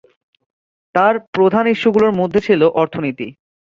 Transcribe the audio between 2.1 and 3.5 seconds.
মধ্যে ছিল অর্থনীতি।